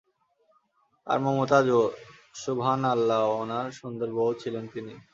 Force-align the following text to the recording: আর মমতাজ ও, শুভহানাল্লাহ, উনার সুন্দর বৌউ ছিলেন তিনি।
আর 1.07 1.17
মমতাজ 1.19 1.67
ও, 1.69 1.81
শুভহানাল্লাহ, 2.35 3.23
উনার 3.41 3.67
সুন্দর 3.71 4.09
বৌউ 4.11 4.33
ছিলেন 4.33 4.65
তিনি। 4.73 4.93